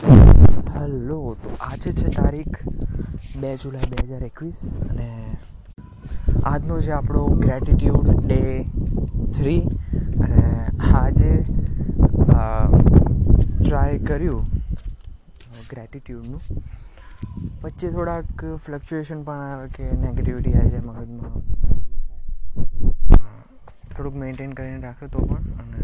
[0.00, 2.58] Hello, તો આજે છે તારીખ
[3.36, 5.08] બે જુલાઈ બે હજાર એકવીસ અને
[6.42, 8.42] આજનો જે આપણો ગ્રેટિટ્યૂડ ડે
[9.32, 9.62] થ્રી
[10.20, 10.42] અને
[10.92, 11.32] આજે
[13.58, 14.44] ટ્રાય કર્યું
[15.70, 16.42] ગ્રેટિટ્યૂડનું
[17.62, 18.28] વચ્ચે થોડાક
[18.58, 21.34] ફ્લક્ચ્યુએશન પણ આવે કે નેગેટિવિટી આવી જાય મગજમાં.
[23.90, 25.44] થોડુંક મેન્ટેન કરીને રાખ્યો તો પણ.
[25.58, 25.80] અને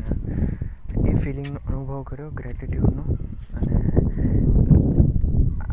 [1.10, 3.04] એ ફિલિંગનો અનુભવ કર્યો ગ્રેટિટ્યૂડનો
[3.54, 3.73] અને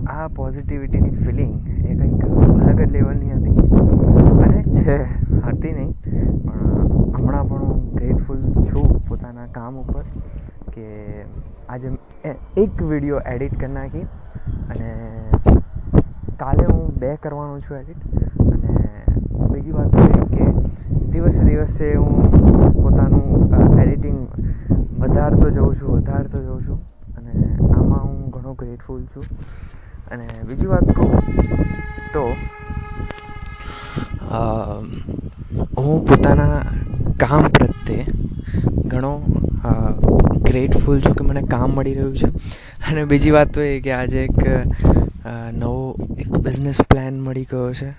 [0.08, 2.24] આ પોઝિટિવિટીની ફિલિંગ એ કંઈક
[2.68, 3.58] અલગ જ લેવલની હતી.
[4.44, 4.98] અને છે,
[5.48, 5.92] હતી નહીં,
[6.44, 10.04] પણ હમણાં પણ હું ગ્રેટફુલ છું પોતાના કામ ઉપર
[10.74, 10.86] કે
[11.70, 11.92] આજે
[12.58, 14.06] એક વીડિયો એડિટ કરી નાખી
[14.70, 14.90] અને
[16.40, 18.02] કાલે હું બે કરવાનો છું એડિટ
[18.54, 18.72] અને
[19.52, 19.96] બીજી વાત
[20.34, 20.46] કે
[21.12, 24.20] દિવસે દિવસે હું પોતાનું એડિટિંગ
[25.00, 26.80] વધારતો જઉં છું, વધારતો જઉં છું.
[27.18, 27.34] અને
[27.78, 29.26] આમાં હું ઘણો ગ્રેટફુલ છું.
[30.08, 31.12] અને બીજી વાત કહું
[32.14, 32.24] તો
[35.78, 36.60] હું પોતાના
[37.20, 38.06] કામ પ્રત્યે
[38.86, 39.14] ઘણો
[40.50, 42.30] ગ્રેટફુલ છું કે મને કામ મળી રહ્યું છે.
[42.88, 44.40] અને બીજી વાત તો એ કે આજે એક
[45.54, 47.90] નવો એક બિઝનેસ પ્લાન મળી ગયો છે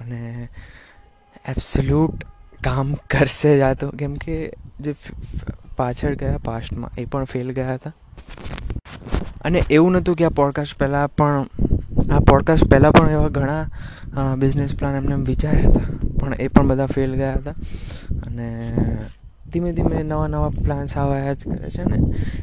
[0.00, 0.48] અને
[1.48, 2.24] એબ્સોલ્યુટ
[2.64, 3.90] કામ કરશે જ આ તો.
[3.90, 4.36] કેમ કે
[4.80, 4.92] જે
[5.76, 7.92] પાછળ ગયા પાસ્ટમાં એ પણ ફેલ ગયા હતા.
[9.46, 11.46] અને એવું નહોતું કે આ પોડકાસ્ટ પહેલાં પણ,
[12.10, 13.70] આ પોડકાસ્ટ પહેલાં પણ એવા ઘણા
[14.38, 16.08] બિઝનેસ પ્લાન એમને વિચાર્યા હતા.
[16.20, 17.54] પણ એ પણ બધા ફેલ ગયા હતા.
[18.26, 18.72] અને
[19.52, 21.98] ધીમે ધીમે નવા નવા પ્લાન્સ આવ્યા જ કરે છે ને.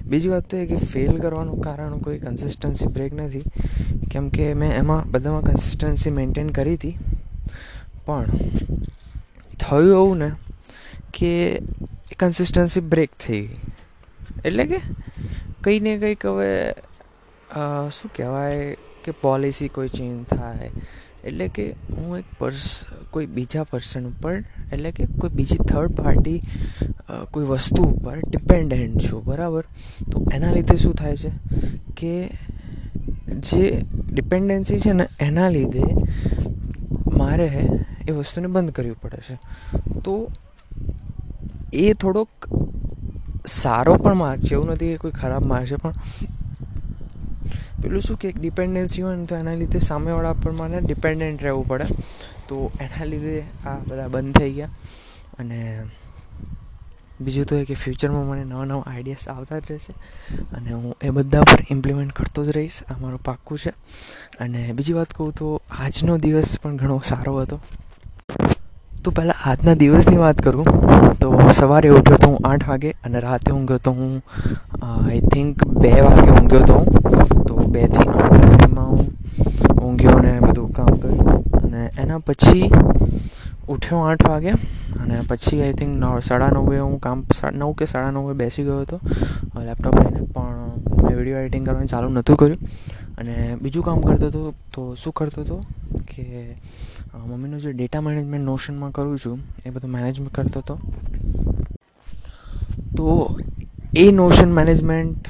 [0.05, 3.41] બીજી વાત તો એ કે ફેલ કરવાનું કારણ કોઈ કન્સિસ્ટન્સી બ્રેક નથી.
[4.11, 6.97] કેમ કે મેં એમાં બધામાં કન્સિસ્ટન્સી મેન્ટેન કરી હતી.
[8.05, 8.25] પણ
[9.59, 10.31] થયું એવું ને
[11.13, 11.61] કે
[12.19, 13.59] કન્સિસ્ટન્સી બ્રેક થઈ ગઈ.
[14.45, 14.79] એટલે કે
[15.63, 16.73] કંઈ ને કંઈક હવે
[17.91, 20.69] શું કહેવાય કે પોલિસી કોઈ ચેન્જ થાય?
[21.23, 21.65] એટલે કે
[21.97, 22.69] હું એક પર્સ
[23.11, 24.35] કોઈ બીજા પર્સન ઉપર,
[24.71, 26.39] એટલે કે કોઈ બીજી થર્ડ પાર્ટી
[27.31, 29.63] કોઈ વસ્તુ ઉપર ડિપેન્ડન્ટ છું, બરાબર?
[30.11, 31.31] તો એના લીધે શું થાય છે
[31.97, 32.13] કે
[33.47, 33.63] જે
[34.11, 35.85] ડિપેન્ડન્સી છે ને એના લીધે
[37.13, 37.47] મારે
[38.07, 39.35] એ વસ્તુને બંધ કરવી પડે છે.
[40.05, 40.13] તો
[41.73, 42.29] એ થોડોક
[43.47, 45.93] સારો પણ માર્ગ છે, એવું નથી કે કોઈ ખરાબ માર્ગ છે, પણ
[47.83, 51.67] પેલું શું કે એક ડિપેન્ડન્સી હોય ને તો એના લીધે સામેવાળા પર મને ડિપેન્ડન્ટ રહેવું
[51.67, 51.85] પડે.
[52.47, 54.69] તો એના લીધે આ બધા બંધ થઈ ગયા.
[55.39, 55.83] અને
[57.21, 59.93] બીજું તો એ કે ફ્યુચરમાં મને નવા નવા આઈડિયાસ આવતા જ રહેશે.
[60.55, 62.83] અને હું એ બધા પર ઇમ્પ્લિમેન્ટ કરતો જ રહીશ.
[62.83, 63.69] આ મારું પાક્કું છે.
[64.39, 67.59] અને બીજી વાત કહું તો આજનો દિવસ પણ ઘણો સારો હતો.
[69.03, 70.67] તો પહેલાં આજના દિવસની વાત કરું.
[71.21, 71.27] તો
[71.59, 74.13] સવારે ઉઠ્યો તો હું આઠ વાગે અને રાતે ઊંઘ્યો તો હું
[74.89, 76.87] આઈ થિંક બે વાગે ઊંઘ્યો તો હું.
[77.47, 79.01] તો બેથી આઠ વાગ્યામાં હું
[79.81, 81.43] ઊંઘ્યો અને બધું કામ કર્યું.
[81.63, 82.69] અને એના પછી
[83.73, 84.51] ઉઠ્યો આઠ વાગે
[85.01, 87.19] અને પછી આઈ થિંક નવ, સાડા નવે હું કામ
[87.51, 88.97] નવ કે સાડા નવે બેસી ગયો હતો
[89.67, 90.21] લેપટોપ લઈને.
[90.35, 90.57] પણ
[91.03, 92.59] મેં વીડિયો એડિટિંગ કરવાનું ચાલુ નહોતું કર્યું.
[93.19, 94.41] અને બીજું કામ કરતો હતો
[94.73, 95.57] તો શું કરતો હતો
[96.11, 96.25] કે
[97.15, 100.75] મમ્મીનું જે ડેટા મેનેજમેન્ટ નોશનમાં કરું છું, એ બધું મેનેજમેન્ટ કરતો હતો.
[102.97, 103.37] તો
[103.97, 105.27] એ નોશન મેનેજમેન્ટ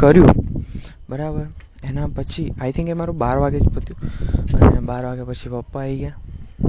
[0.00, 0.30] કર્યું.
[1.10, 1.46] બરાબર?
[1.84, 3.98] એના પછી આઈ થિંક એ મારું બાર વાગે જ પત્યું.
[4.52, 6.14] અને બાર વાગ્યા પછી પપ્પા આવી ગયા.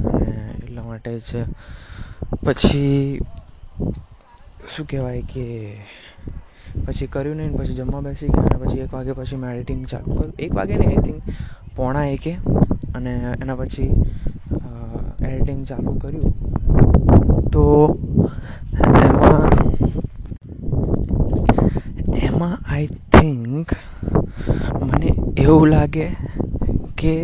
[0.04, 1.44] અને એટલા માટે જ
[2.44, 3.20] પછી,
[4.76, 5.46] શું કહેવાય કે,
[6.86, 10.14] પછી કર્યું નહીં પછી જમવા બેસી ગયા અને પછી એક વાગે પછી મેં એડિટિંગ ચાલુ
[10.14, 10.34] કર્યું.
[10.38, 11.22] એક વાગે નહીં આઈ થિંક
[11.76, 12.32] પોણા એકે
[12.94, 13.90] અને એના પછી
[15.26, 16.32] એડિટિંગ ચાલુ કર્યું.
[17.52, 17.64] તો
[19.06, 19.48] એમાં
[22.20, 23.68] એમાં આઈ થિંક
[24.82, 26.06] મને એવું લાગે
[27.00, 27.14] કે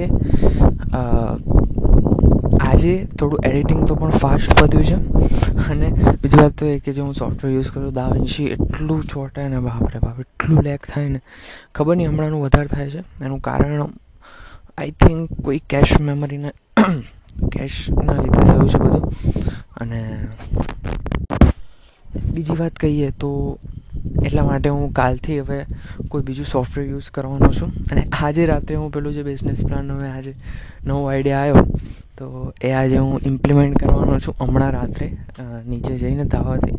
[2.61, 4.99] આજે થોડું એડિટિંગ તો પણ ફાસ્ટ પત્યું છે.
[5.71, 5.89] અને
[6.23, 9.99] બીજી વાત તો એ કે જે હું સોફ્ટવેર યુઝ કરું દાવિન્સી એટલું ચોંટાય ને, બાપરે
[10.01, 11.21] બાપ, એટલું લેક થાય ને.
[11.75, 13.01] ખબર નહીં, હમણાંનું વધારે થાય છે.
[13.25, 13.89] એનું કારણ
[14.79, 16.51] આઈ થિંક કોઈ કેશ મેમરીને
[17.53, 19.05] કેશના લીધે થયું છે બધું.
[19.81, 20.01] અને
[22.35, 23.31] બીજી વાત કહીએ તો
[24.25, 25.59] એટલા માટે હું કાલથી હવે
[26.09, 27.73] કોઈ બીજું સોફ્ટવેર યુઝ કરવાનો છું.
[27.93, 30.35] અને આજે રાત્રે હું પેલું જે બિઝનેસ પ્લાન હવે આજે
[30.87, 31.65] નવો આઈડિયા આવ્યો,
[32.19, 32.27] તો
[32.63, 35.09] એ આજે હું ઇમ્પ્લિમેન્ટ કરવાનો છું હમણાં રાત્રે
[35.67, 36.77] નીચે જઈને ધાવાથી.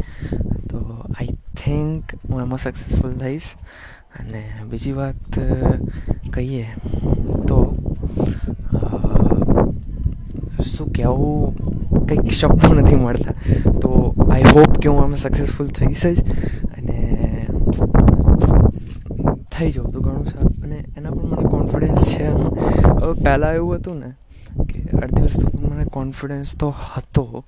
[0.69, 0.77] તો
[1.19, 3.50] આઈ થિંક હું એમાં સક્સેસફુલ થઈશ.
[4.19, 5.39] અને બીજી વાત
[6.33, 6.67] કહીએ
[7.47, 7.57] તો
[10.63, 11.56] શું કહેવું?
[12.07, 13.36] કંઈક શબ્દો નથી મળતા.
[13.81, 13.89] તો
[14.31, 16.19] આઈ હોપ કે હું આમાં સક્સેસફુલ થઈશ જ
[16.77, 16.98] અને
[19.51, 20.54] થઈ જાઉં તો ઘણું સારું.
[20.63, 24.10] અને એના પર મને કોન્ફિડન્સ છે હવે પહેલાં એવું હતું ને
[24.69, 27.44] કે અડધી વસ્તુ પર મને કોન્ફિડન્સ તો હતો,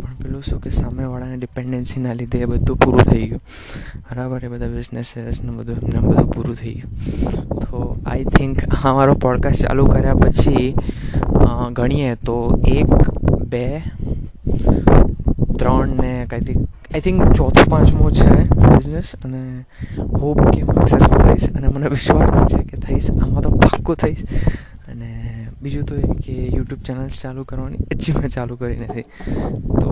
[0.00, 3.42] પણ પેલું શું કે સામેવાળાને ડિપેન્ડન્સીના લીધે એ બધું પૂરું થઈ ગયું.
[4.10, 6.92] બરાબર, એ બધા બિઝનેસીસ ને બધું, એમને બધું પૂરું થઈ ગયું.
[7.60, 10.74] તો આઈ થિંક આ મારો પોડકાસ્ટ ચાલુ કર્યા પછી
[11.72, 12.90] ગણીએ તો એક,
[13.48, 13.64] બે,
[15.58, 16.54] ત્રણ ને કંઈથી
[16.94, 19.42] આઈ થિંક ચોથો, પાંચમો છે બિઝનેસ અને
[20.20, 23.96] હોપ કે હું સક્સેસફુલ થઈશ અને મને વિશ્વાસ પણ છે કે થઈશ, આમાં તો પાક્કું
[23.96, 24.22] થઈશ.
[24.88, 25.10] અને
[25.62, 29.02] બીજું તો એ કે યુટ્યુબ ચેનલ્સ ચાલુ કરવાની હજી મેં ચાલુ કરી નથી.
[29.80, 29.90] તો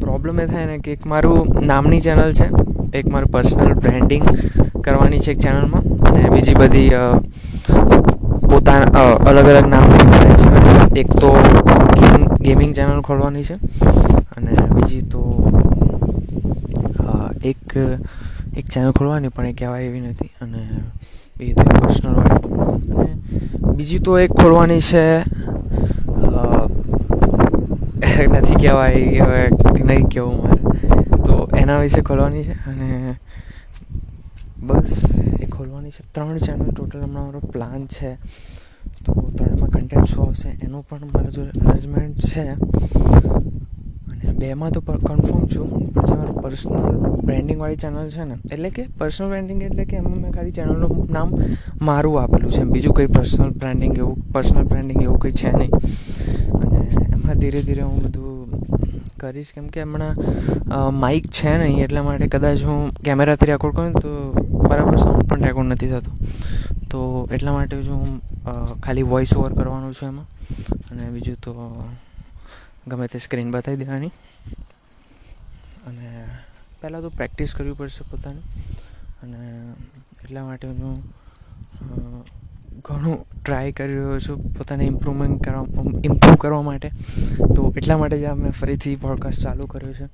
[0.00, 2.48] પ્રોબ્લેમ એ થાય ને કે એક મારું નામની ચેનલ છે
[2.92, 4.24] એક મારું પર્સનલ બ્રાન્ડિંગ
[4.82, 6.90] કરવાની છે એક ચેનલમાં અને બીજી બધી
[8.42, 10.50] પોતાના અલગ અલગ નામની છે.
[10.96, 11.30] એક તો
[11.94, 13.56] ગેમિંગ ગેમિંગ ચેનલ ખોલવાની છે
[14.36, 15.22] અને બીજી તો
[17.42, 17.64] એક
[18.54, 20.60] એક ચેનલ ખોલવાની પણ એ કહેવાય એવી નથી અને
[21.38, 23.10] બીજી તો પર્સનલ અને
[23.72, 25.04] બીજી તો એક ખોલવાની છે
[28.30, 29.40] નથી કહેવાય, હવે
[29.84, 30.60] નહીં કહેવું મારે.
[31.24, 32.79] તો એના વિશે ખોલવાની છે અને
[34.70, 34.92] બસ
[35.42, 36.02] એ ખોલવાની છે.
[36.14, 38.10] ત્રણ ચેનલ ટોટલ હમણાં મારો પ્લાન છે.
[39.04, 40.50] તો ત્રણમાં કન્ટેન્ટ શું આવશે.
[40.64, 42.44] એનું પણ મારા જો અરેન્જમેન્ટ છે.
[44.10, 45.68] અને બેમાં તો કન્ફર્મ છું.
[45.94, 46.84] પણ જે મારું પર્સનલ
[47.28, 51.28] બ્રેન્ડિંગવાળી ચેનલ છે ને, એટલે કે પર્સનલ બ્રેન્ડિંગ એટલે કે એમાં મેં ખાલી ચેનલનું નામ
[51.88, 52.62] મારું આપેલું છે.
[52.74, 55.72] બીજું કંઈ પર્સનલ બ્રાન્ડિંગ એવું પર્સનલ બ્રાન્ડિંગ એવું કંઈ છે નહીં.
[56.62, 56.80] અને
[57.14, 58.28] એમાં ધીરે ધીરે હું બધું
[59.20, 59.52] કરીશ.
[59.54, 60.14] કેમ કે હમણાં
[61.02, 64.10] માઇક છે નહીં, એટલા માટે કદાચ હું કેમેરાથી રેકોર્ડ કરું તો
[64.70, 66.16] બરાબર સાઉન્ડ પણ રેકોર્ડ નથી થતું.
[66.90, 67.00] તો
[67.32, 70.28] એટલા માટે જ હું ખાલી વોઇસ ઓવર કરવાનું છે એમાં.
[70.90, 71.52] અને બીજું તો
[72.88, 74.12] ગમે તે સ્ક્રીન બતાવી દેવાની.
[75.86, 76.08] અને
[76.82, 78.44] પહેલાં તો પ્રેક્ટિસ કરવી પડશે પોતાની.
[79.22, 79.40] અને
[80.22, 80.96] એટલા માટે હું
[82.84, 85.64] ઘણું ટ્રાય કરી રહ્યો છું પોતાને ઇમ્પ્રુવમેન્ટ કરવા
[86.04, 86.88] ઇમ્પ્રૂવ કરવા માટે.
[87.56, 90.06] તો એટલા માટે જ આ મેં ફરીથી પોડકાસ્ટ ચાલુ કર્યો છે.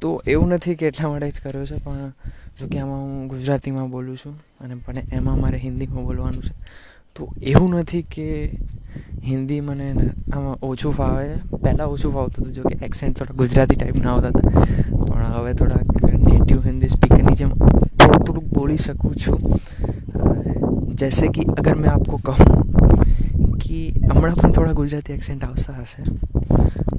[0.00, 2.12] તો એવું નથી કે એટલા માટે જ કર્યો છે, પણ
[2.60, 6.54] જો કે આમાં હું ગુજરાતીમાં બોલું છું અને પણ એમાં મારે હિન્દીમાં બોલવાનું છે.
[7.16, 8.26] તો એવું નથી કે
[9.24, 9.88] હિન્દી મને
[10.32, 11.28] આમાં ઓછું ફાવે
[11.62, 14.50] પહેલાં ઓછું ફાવતું હતું, જોકે એક્સેન્ટ થોડા ગુજરાતી ટાઈપના આવતા હતા.
[15.06, 15.88] પણ હવે થોડાક
[16.28, 17.52] નેટિવ હિન્દી સ્પીકરની જેમ
[17.98, 19.38] થોડું થોડુંક બોલી શકું છું.
[20.94, 23.78] જૈસે કે અગર મેં આપકો કહું કે
[24.12, 26.02] હમણાં પણ થોડા ગુજરાતી એક્સેન્ટ આવતા હશે.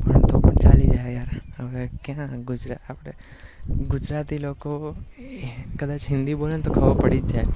[0.04, 1.30] પણ તો પણ ચાલી જાય યાર.
[1.59, 3.13] હવે ક્યાં ગુજરાત આપણે
[3.89, 4.97] ગુજરાતી લોકો
[5.79, 7.47] કદાચ હિન્દી બોલે ને તો ખબર પડી જ જાય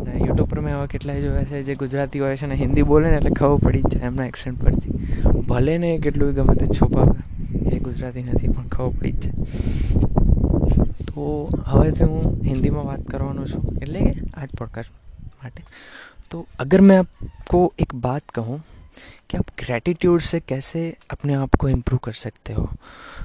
[0.00, 3.08] અને યુટ્યુબ પર મેં એવા કેટલાય જોયા છે જે ગુજરાતી હોય છે ને હિન્દી બોલે
[3.10, 7.18] ને એટલે ખબર પડી જ જાય એમના એક્સેન્ટ પરથી ભલે ને કેટલું ગમે તે છુપાવે
[7.72, 9.34] એ ગુજરાતી નથી પણ ખબર પડી જ જાય
[11.06, 11.26] તો
[11.66, 14.98] હવેથી હું હિન્દીમાં વાત કરવાનો છું એટલે કે આજ પોડકાસ્ટ
[15.42, 15.62] माटे
[16.30, 18.60] तो अगर मैं आपको एक बात कहूँ
[19.33, 20.81] कि आप ग्रैटिट्यूड से कैसे
[21.11, 22.69] अपने आप को इम्प्रूव कर सकते हो?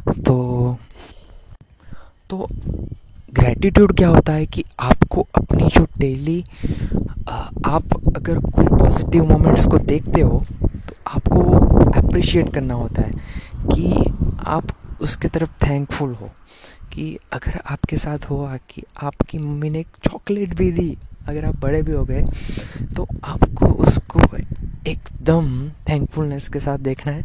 [0.09, 0.77] तो
[2.31, 2.47] तो
[3.35, 6.45] ग्रैटिट्यूड क्या होता है कि आपको अपनी जो डेली
[7.29, 7.85] आप
[8.17, 10.43] अगर कोई पॉजिटिव मोमेंट्स को देखते हो
[10.89, 13.13] तो आपको वो अप्रिशिएट करना होता है
[13.67, 14.13] कि
[14.47, 14.73] आप
[15.03, 16.31] उसके तरफ़ थैंकफुल हो।
[16.93, 20.97] कि अगर आपके साथ हुआ कि आपकी मम्मी ने एक चॉकलेट भी दी,
[21.29, 22.23] अगर आप बड़े भी हो गए
[22.97, 24.21] तो आपको उसको
[24.88, 25.50] एकदम
[25.90, 27.24] थैंकफुलनेस के साथ देखना है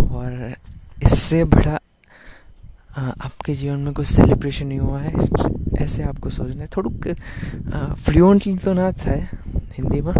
[0.00, 0.54] और
[1.02, 1.78] इससे बड़ा
[2.98, 5.12] आपके जीवन में कुछ सेलिब्रेशन नहीं हुआ है
[5.78, 7.04] ऐसे आपको सोचना है થોડુંક
[8.04, 9.18] ફ્લુઅન્ટલી તો ના થાય
[9.78, 10.14] હિન્દીમાં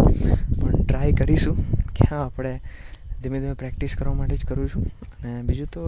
[0.53, 1.55] પણ ટ્રાય કરીશું
[1.93, 2.53] કે હા આપણે
[3.21, 4.85] ધીમે ધીમે પ્રેક્ટિસ કરવા માટે જ કરું છું
[5.23, 5.83] અને બીજું તો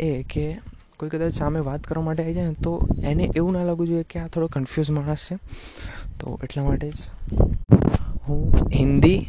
[0.00, 0.44] એ કે
[0.96, 2.72] કોઈ કદાચ સામે વાત કરવા માટે આવી જાય ને તો
[3.04, 5.36] એને એવું ના લાગવું જોઈએ કે આ થોડો કન્ફ્યુઝ માણસ છે
[6.18, 7.00] તો એટલા માટે જ
[8.26, 8.40] હું
[8.74, 9.20] હિન્દી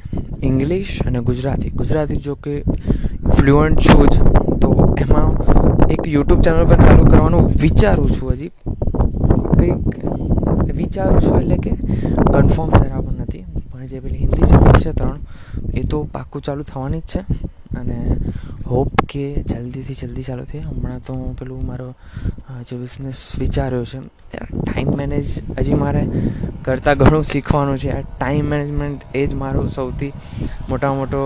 [0.42, 1.70] ઇંગ્લિશ અને ગુજરાતી.
[1.70, 2.62] ગુજરાતી જો કે
[3.36, 4.14] ફ્લુઅન્ટ છું જ.
[4.60, 5.30] તો એમાં
[5.88, 8.50] એક યુટ્યુબ ચેનલ પણ ચાલુ કરવાનું વિચારું છું હજી.
[9.58, 11.70] કંઈક વિચારું છું એટલે કે
[12.32, 13.44] કન્ફર્મ બરાબર નથી.
[13.72, 15.18] પણ જે પેલી હિન્દી ચેનલ છે ત્રણ,
[15.74, 17.20] એ તો પાક્કું ચાલુ થવાની જ છે.
[17.76, 17.99] અને
[18.66, 20.61] હોપ કે જલ્દીથી જલ્દી ચાલુ થાય.
[20.61, 21.88] હમણાં તો હું પેલું મારો
[22.68, 23.99] જે બિઝનેસ વિચાર્યો છે
[24.38, 25.26] ટાઈમ મેનેજ
[25.59, 26.02] હજી મારે
[26.64, 27.90] કરતાં ઘણું શીખવાનું છે.
[27.90, 30.12] આ ટાઈમ મેનેજમેન્ટ એ જ મારો સૌથી
[30.68, 31.23] મોટા મોટો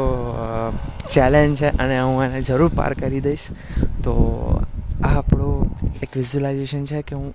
[1.10, 3.46] ચેલેન્જ છે અને હું એને જરૂર પાર કરી દઈશ.
[4.04, 4.12] તો
[5.02, 5.48] આ આપણો
[6.02, 7.32] એક વિઝ્યુલાઇઝેશન છે કે હું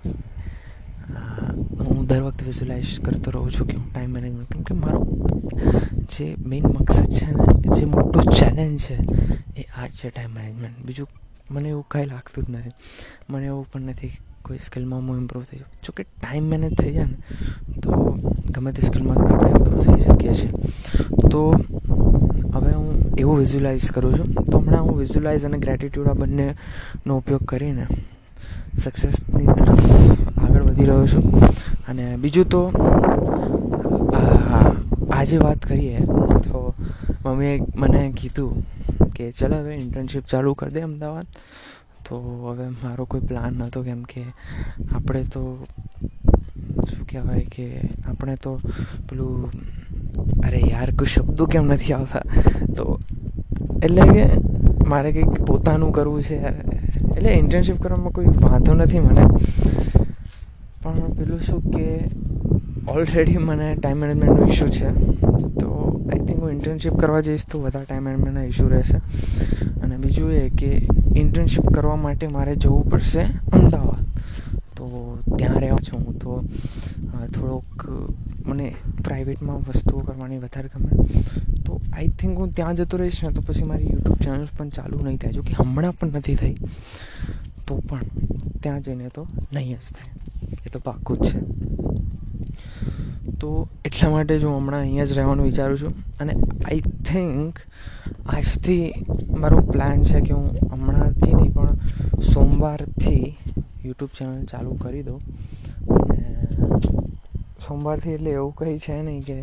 [1.85, 4.99] હું દર વખતે વિઝ્યુલાઇઝ કરતો રહું છું કે હું ટાઈમ મેનેજમેન્ટ કેમ કે મારો
[6.11, 8.95] જે મેઇન મકસદ છે ને, જે મોટો ચેલેન્જ છે
[9.57, 11.07] એ આ જ છે ટાઈમ મેનેજમેન્ટ બીજું
[11.49, 12.71] મને એવું કાંઈ લાગતું જ નથી.
[13.29, 17.05] મને એવું પણ નથી કોઈ સ્કિલમાં હું ઇમ્પ્રૂવ થઈ જાઉં જોકે ટાઈમ મેનેજ થઈ જાય
[17.05, 17.17] ને,
[17.81, 17.91] તો
[18.51, 20.51] ગમે તે સ્કિલમાં આપણે ઇમ્પ્રૂવ થઈ શકીએ છીએ.
[21.29, 21.51] તો
[22.53, 24.33] હવે હું એવું વિઝ્યુલાઇઝ કરું છું.
[24.33, 27.87] તો હમણાં હું વિઝ્યુલાઇઝ અને ગ્રેટિટ્યૂડ આ બંનેનો ઉપયોગ કરીને
[28.77, 30.24] સક્સેસની તરફ
[30.55, 31.25] આગળ વધી રહ્યો છું.
[31.87, 32.61] અને બીજું તો
[35.11, 35.99] આજે વાત કરીએ,
[36.45, 36.73] તો
[37.25, 38.63] મમ્મીએ મને કીધું
[39.15, 41.27] કે ચાલ હવે ઇન્ટર્નશીપ ચાલુ કરી દે અમદાવાદ.
[42.05, 42.15] તો
[42.49, 44.23] હવે મારો કોઈ પ્લાન નહોતો કેમ કે
[44.95, 45.43] આપણે તો,
[46.89, 47.67] શું કહેવાય કે
[48.07, 48.51] આપણે તો
[49.09, 49.49] પેલું,
[50.47, 52.23] અરે યાર, કોઈ શબ્દો કેમ નથી આવતા?
[52.75, 52.99] તો
[53.83, 54.25] એટલે કે
[54.87, 56.37] મારે કંઈક પોતાનું કરવું છે.
[57.15, 59.23] એટલે ઇન્ટર્નશીપ કરવામાં કોઈ વાંધો નથી મને.
[60.85, 61.85] પણ પેલું શું કે
[62.95, 64.89] ઓલરેડી મને ટાઈમ મેનેજમેન્ટનો ઇશ્યુ છે.
[65.59, 65.69] તો
[66.09, 68.99] આઈ થિંક હું ઇન્ટર્નશીપ કરવા જઈશ તો વધારે ટાઈમ મેનેજમેન્ટના ઇશ્યુ રહેશે.
[69.83, 70.71] અને બીજું એ કે
[71.21, 73.23] ઇન્ટર્નશીપ કરવા માટે મારે જવું પડશે
[73.59, 74.03] અમદાવાદ.
[74.77, 74.85] તો
[75.37, 76.31] ત્યાં રહેવા છું હું તો
[77.33, 77.85] થોડોક
[78.45, 78.67] મને
[79.05, 80.91] પ્રાઇવેટમાં વસ્તુઓ કરવાની વધારે ગમે.
[81.65, 85.01] તો આઈ થિંક હું ત્યાં જતો રહીશ ને તો પછી મારી યુટ્યુબ ચેનલ પણ ચાલુ
[85.05, 85.33] નહીં થાય.
[85.37, 86.55] જો કે હમણાં પણ નથી થઈ,
[87.67, 88.05] તો પણ
[88.61, 89.23] ત્યાં જઈને તો
[89.53, 90.11] નહીં જ થાય.
[90.75, 91.27] તો પાક્કું જ.
[91.27, 91.37] છે
[93.41, 93.49] તો
[93.87, 95.93] એટલા માટે જ હું હમણાં અહીંયા જ રહેવાનું વિચારું છું.
[96.21, 96.33] અને
[96.69, 97.59] આઈ થિંક
[98.35, 98.85] આજથી
[99.41, 101.73] મારો પ્લાન છે કે હું હમણાંથી નહીં, પણ
[102.31, 103.25] સોમવારથી
[103.85, 105.19] યુટ્યુબ ચેનલ ચાલુ કરી દઉં.
[106.01, 106.21] અને
[107.67, 109.37] સોમવારથી એટલે એવું કંઈ છે નહીં કે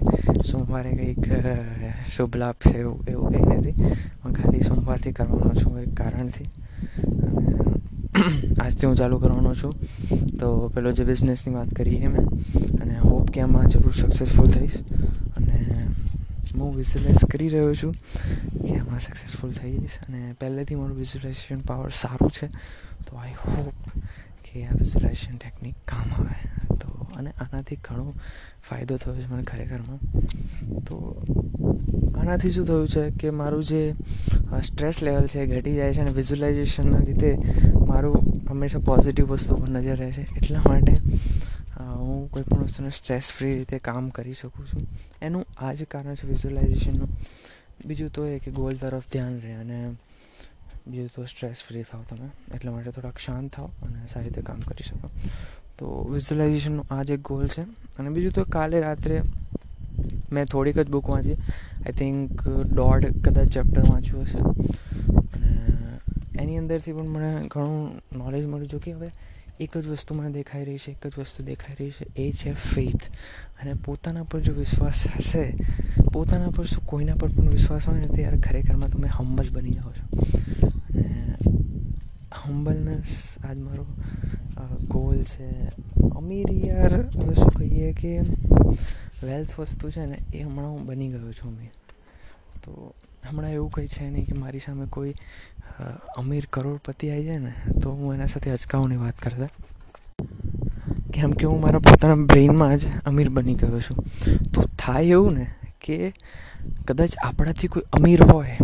[0.51, 1.25] સોમવારે કંઈક
[2.17, 3.77] શુભ લાભ છે એવું એવું કંઈ નથી.
[4.23, 6.49] હું ખાલી સોમવારથી કરવાનો છું એક કારણથી.
[8.73, 9.75] આજથી હું ચાલુ કરવાનો છું.
[10.41, 12.25] તો પેલો જે બિઝનેસની વાત કરીએ મેં.
[12.83, 14.77] અને હોપ કે આમાં જરૂર સક્સેસફુલ થઈશ.
[15.37, 15.87] અને
[16.55, 17.93] હું વિઝ્યુલાઇઝ કરી રહ્યો છું
[18.67, 19.91] કે આમાં સક્સેસફુલ થઈ જઈશ.
[20.09, 22.47] અને પહેલેથી મારું વિઝ્યુલાઇઝેશન પાવર સારું છે.
[23.11, 24.01] તો આઈ હોપ
[24.45, 26.75] કે આ વિઝ્યુલાઇઝેશન ટેકનિક કામ આવે.
[26.75, 28.13] તો અને આનાથી ઘણો
[28.71, 29.99] ફાયદો થયો છે મને ખરેખરમાં.
[30.81, 31.25] તો
[32.19, 33.95] આનાથી શું થયું છે કે મારું જે
[34.63, 37.39] સ્ટ્રેસ લેવલ છે ઘટી જાય છે અને વિઝ્યુલાઇઝેશનના લીધે
[37.87, 40.25] મારું હંમેશા પોઝિટિવ વસ્તુ પર નજર રહે છે.
[40.37, 40.95] એટલા માટે
[41.81, 44.83] હું કોઈ પણ વસ્તુને સ્ટ્રેસ ફ્રી રીતે કામ કરી શકું છું.
[45.23, 47.09] એનું આ જ કારણ છે વિઝ્યુલાઇઝેશનનું
[47.87, 49.79] બીજું તો એ કે ગોલ તરફ ધ્યાન રહે અને
[50.87, 52.29] બીજું તો સ્ટ્રેસ ફ્રી થાવ તમે.
[52.55, 55.09] એટલા માટે થોડાક શાંત થાવ અને સારી રીતે કામ કરી શકો.
[55.79, 57.63] તો વિઝ્યુલાઇઝેશનનો આ જ એક ગોલ છે.
[57.99, 59.21] અને બીજું તો કાલે રાત્રે
[60.33, 61.33] મેં થોડીક જ બુક વાંચી.
[61.33, 64.39] આઈ થિંક દોઢ કદાચ ચેપ્ટર વાંચ્યું હશે.
[66.63, 69.11] અંદરથી પણ મને ઘણું નોલેજ મળ્યું જો કે હવે
[69.61, 72.53] એક જ વસ્તુ મને દેખાઈ રહી છે, એક જ વસ્તુ દેખાઈ રહી છે, એ છે
[72.53, 73.05] ફેથ
[73.61, 75.45] અને પોતાના પર જો વિશ્વાસ હશે,
[76.13, 79.93] પોતાના પર શું કોઈના પર પણ વિશ્વાસ હોય ને ત્યારે ખરેખરમાં તમે હમ્બલ બની જાઓ
[79.93, 80.05] છો.
[80.95, 81.37] અને
[82.43, 83.13] હમ્બલનેસ
[83.45, 83.87] આજ મારો
[84.89, 85.49] ગોલ છે.
[86.17, 88.13] અમીર યાર, હવે શું કહીએ કે
[89.23, 91.75] વેલ્થ વસ્તુ છે ને એ હમણાં હું બની ગયો છું અમીર
[92.65, 92.95] તો
[93.31, 95.15] હમણાં એવું કંઈ છે નહીં કે મારી સામે કોઈ
[96.19, 99.49] અમીર કરોડપતિ આવી જાય ને, તો હું એના સાથે અચકાવની વાત કરતા.
[101.15, 104.05] કેમ કે હું મારા પોતાના બ્રેઇનમાં જ અમીર બની ગયો છું.
[104.55, 105.47] તો થાય એવું ને
[105.81, 106.13] કે
[106.89, 108.57] કદાચ આપણાથી કોઈ અમીર હોય,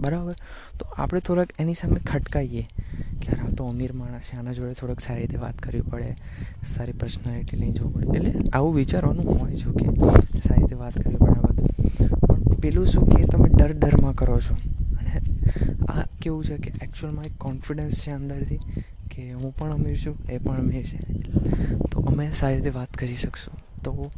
[0.00, 0.32] બરાબર?
[0.78, 2.68] તો આપણે થોડાક એની સામે ખટકાઈએ.
[3.22, 6.16] કે આ તો અમીર માણસ છે, આના જોડે થોડોક સારી રીતે વાત કરવી પડે,
[6.76, 8.18] સારી પર્સનાલિટી લઈ જવું પડે.
[8.18, 9.84] એટલે આવું વિચારવાનું હોય છે કે
[10.40, 11.66] સારી રીતે વાત કરવી પડે આ બધું.
[12.26, 14.54] પણ પેલું શું કે તમે ડર ડરમાં કરો છો.
[14.96, 15.20] અને
[15.96, 18.58] આ કેવું છે કે એકચ્યુઅલમાં એક કોન્ફિડન્સ છે અંદરથી
[19.10, 20.98] કે હું પણ અમીર છું, એ પણ અમીર છે.
[21.90, 23.54] તો અમે સારી રીતે વાત કરી શકશું.
[23.84, 24.10] તો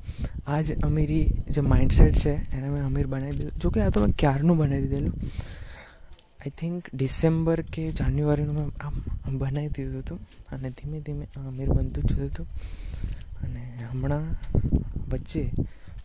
[0.46, 3.52] આ જ અમીરી જે માઇન્ડસેટ છે, એને મેં અમીર બનાવી દીધું.
[3.62, 5.12] જોકે આ તો મેં ક્યારનું બનાવી દીધેલું?
[6.40, 8.70] આઈ થિંક ડિસેમ્બર કે જાન્યુઆરીનું મેં
[9.26, 10.18] આમ બનાવી દીધું હતું.
[10.52, 12.46] અને ધીમે ધીમે અમીર બનતું જતું હતું.
[13.42, 14.36] અને હમણાં
[15.10, 15.50] વચ્ચે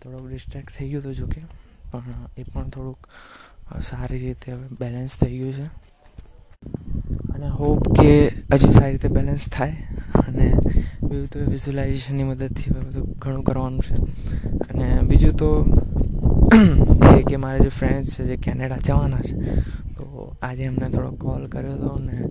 [0.04, 1.42] થોડોક ડિસ્ટ્રેક્ટ થઈ ગયું હતું જોકે.
[1.92, 2.04] પણ
[2.38, 2.98] એ પણ થોડુંક
[3.82, 5.70] સારી રીતે હવે બેલેન્સ થઈ ગયું છે.
[7.34, 9.74] અને હોપ કે હજી સારી રીતે બેલેન્સ થાય
[10.28, 10.54] અને
[11.04, 13.96] બીજું તો વિઝ્યુલાઇઝેશનની મદદથી બધું ઘણું કરવાનું છે.
[14.70, 15.66] અને બીજું તો
[17.20, 19.36] એ કે મારા જે ફ્રેન્ડ્સ છે જે કેનેડા જવાના છે,
[19.96, 22.30] તો આજે એમને થોડો કોલ કર્યો હતો અને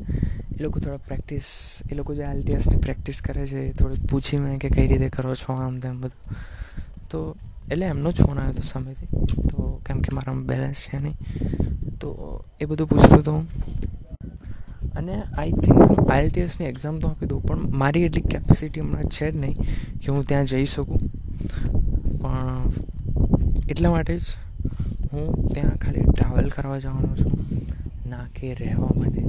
[0.58, 4.58] એ લોકો થોડા પ્રેક્ટિસ એ લોકો જે આઈએલટીએસની પ્રેક્ટિસ કરે છે એ થોડુંક પૂછી મેં
[4.58, 6.36] કે કઈ રીતે કરો છો આમ તેમ બધું.
[7.10, 7.36] તો
[7.70, 9.06] એટલે એમનો જ ફોન આવ્યો હતો સામેથી.
[9.50, 11.16] તો કેમ કે મારામાં બેલેન્સ છે નહીં.
[12.00, 13.46] તો એ બધું પૂછતો હતો હું.
[14.92, 19.30] અને આઈ થિંક હું આઈએલટીએસની એક્ઝામ તો આપી દઉં, પણ મારી એટલી કેપેસિટી હમણાં છે
[19.30, 19.56] જ નહીં
[19.98, 20.98] કે હું ત્યાં જઈ શકું.
[22.18, 22.72] પણ
[23.68, 24.22] એટલા માટે જ
[25.12, 27.32] હું ત્યાં ખાલી ટ્રાવેલ કરવા જવાનો છું.
[28.10, 29.22] ના કે રહેવા માટે.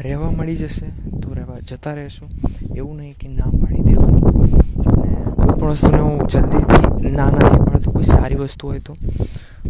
[0.00, 0.86] રહેવા મળી જશે
[1.20, 2.28] તો રહેવા જતા રહેશું.
[2.76, 4.87] એવું નહીં કે ના પાડી દેવાની.
[5.58, 8.96] પણ વસ્તુને હું જલ્દીથી ના નથી પાડતો કોઈ સારી વસ્તુ હોય તો,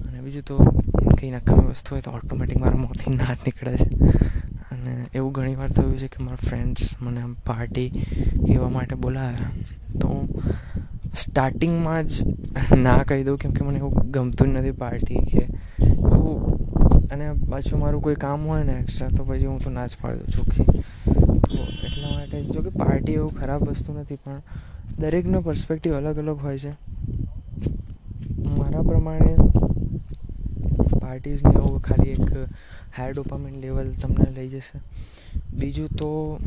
[0.08, 0.56] અને બીજું તો
[1.16, 3.88] કંઈ નકામી વસ્તુ હોય તો ઓટોમેટિક મારા મોંથી ના જ નીકળે છે.
[4.72, 7.88] અને એવું ઘણી વાર થયું છે કે મારા ફ્રેન્ડ્સ મને પાર્ટી
[8.48, 9.50] એવા માટે બોલાવ્યા
[10.00, 10.08] તો
[11.14, 12.12] સ્ટાર્ટિંગમાં જ
[12.78, 15.42] ના કહી દઉં કેમ કે મને એવું ગમતું જ નથી પાર્ટી કે
[16.12, 16.38] એવું,
[17.12, 20.18] અને પાછું મારું કોઈ કામ હોય ને એક્સ્ટ્રા તો પછી હું તો ના જ પાડી
[20.18, 20.64] દઉં, ચોખ્ખી.
[21.48, 24.40] તો એટલા માટે જો કે પાર્ટી એવું ખરાબ વસ્તુ નથી પણ
[24.98, 26.70] દરેકનો પર્સપેક્ટિવ અલગ અલગ હોય છે.
[28.58, 29.34] મારા પ્રમાણે
[31.00, 32.32] પાર્ટીઝને એવું ખાલી એક
[32.96, 34.80] હાયર ડોપામેન્ટ લેવલ તમને લઈ જશે.
[35.54, 36.38] બીજું તો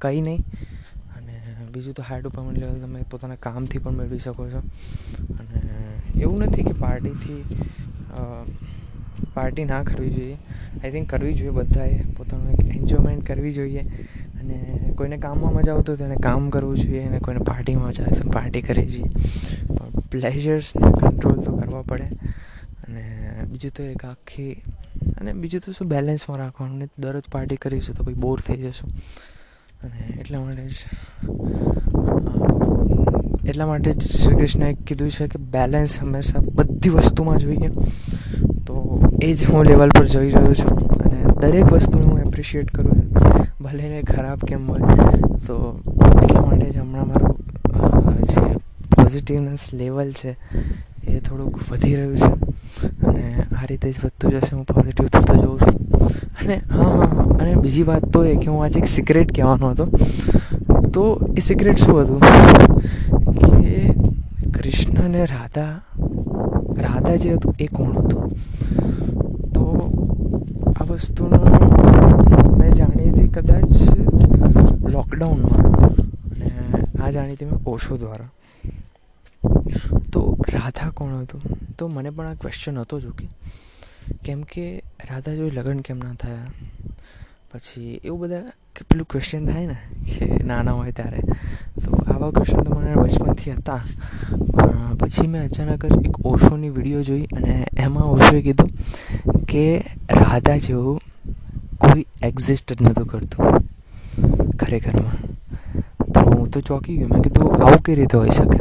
[0.00, 0.44] કંઈ નહીં.
[1.16, 1.40] અને
[1.72, 4.58] બીજું તો હાયર ડોપામેન્ટ લેવલ તમે પોતાના કામથી પણ મેળવી શકો છો.
[5.38, 5.60] અને
[6.20, 7.44] એવું નથી કે પાર્ટીથી
[9.34, 10.36] પાર્ટી ના કરવી જોઈએ.
[10.84, 12.02] આઈ થિંક કરવી જોઈએ બધાએ.
[12.16, 13.84] પોતાનું એક એન્જોયમેન્ટ કરવી જોઈએ.
[14.42, 18.20] અને કોઈને કામમાં મજા આવતું તો તેને કામ કરવું જોઈએ અને કોઈને પાર્ટીમાં મજા આવે
[18.20, 19.10] તો પાર્ટી કરવી જોઈએ.
[19.78, 22.04] પણ પ્લેઝર્સને કંટ્રોલ તો કરવા પડે.
[22.88, 23.02] અને
[23.50, 24.52] બીજું તો એક આખી,
[25.20, 28.90] અને બીજું તો શું બેલેન્સમાં રાખવાનું, ને દરરોજ પાર્ટી કરીશું તો પછી બોર થઈ જશું.
[29.84, 30.72] અને એટલા માટે જ
[33.48, 37.68] એટલા માટે જ શ્રી કૃષ્ણએ કીધું છે કે બેલેન્સ હંમેશા બધી વસ્તુમાં જોઈએ
[38.66, 41.02] તો એ જ હું લેવલ પર જઈ રહ્યો છું.
[41.02, 42.91] અને દરેક વસ્તુને હું એપ્રિશિએટ કરું
[43.62, 44.86] છું ભલે ને ખરાબ કેમ હોય.
[45.46, 45.76] તો
[46.22, 47.36] એટલા માટે જ હમણાં મારું
[48.28, 48.40] જે
[48.96, 50.36] પોઝિટિવનેસ લેવલ છે,
[51.06, 52.32] એ થોડુંક વધી રહ્યું છે.
[53.06, 55.76] અને આ રીતે જ વધતું જશે હું પોઝિટિવ થતો જઉં છું.
[56.40, 59.86] અને હા હા અને બીજી વાત તો એ કે હું આજે એક સિક્રેટ કહેવાનો હતો.
[60.94, 62.20] તો એ સિક્રેટ શું હતું?
[63.34, 63.94] કે
[64.50, 65.80] કૃષ્ણ અને રાધા
[66.78, 68.30] રાધા જે હતું એ કોણ હતું?
[70.92, 73.72] વસ્તુનું મેં જાણી હતી કદાચ
[74.90, 75.66] લોકડાઉનમાં
[76.32, 76.50] અને
[77.02, 78.30] આ જાણી હતી મેં ઓશો દ્વારા.
[80.12, 81.42] તો રાધા કોણ હતું?
[81.78, 83.26] તો મને પણ આ ક્વેશ્ચન હતો જો કે
[84.24, 86.46] કેમ કે રાધા જોઈ લગ્ન કેમ ના થયા?
[87.52, 88.40] પછી એવું બધા
[88.76, 89.76] કે પેલું ક્વેશ્ચન થાય ને,
[90.12, 91.20] કે નાના હોય ત્યારે.
[91.84, 93.80] તો આવા ક્વેશ્ચન તો મને બચપનથી હતા.
[95.00, 98.70] પછી મેં અચાનક જ એક ઓશોની વીડિયો જોઈ અને એમાં ઓશોએ કીધું
[99.44, 99.78] કે
[100.10, 100.98] રાધા જેવું
[101.78, 103.46] કોઈ એક્ઝિસ્ટ જ નહોતું કરતું
[104.56, 105.16] ખરેખરમાં.
[106.12, 107.08] તો હું તો ચોંકી ગયો.
[107.08, 108.58] મેં કીધું આવું કઈ રીતે હોઈ શકે?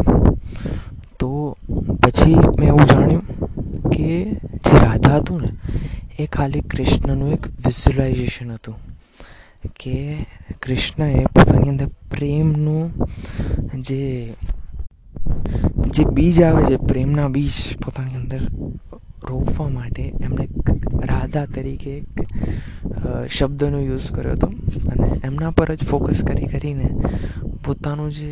[1.19, 1.57] તો
[2.03, 3.23] પછી મેં એવું જાણ્યું
[3.89, 5.49] કે જે રાધા હતું ને
[6.23, 8.77] એ ખાલી કૃષ્ણનું એક વિઝ્યુલાઇઝેશન હતું.
[9.79, 9.95] કે
[10.61, 12.85] કૃષ્ણએ પોતાની અંદર પ્રેમનું
[13.81, 14.01] જે
[15.91, 18.41] જે બીજ આવે છે, પ્રેમના બીજ પોતાની અંદર
[19.29, 20.45] રોપવા માટે એમણે
[21.05, 24.47] રાધા તરીકે એક શબ્દનો યુઝ કર્યો હતો.
[24.91, 26.87] અને એમના પર જ ફોકસ કરી કરીને
[27.65, 28.31] પોતાનું જે,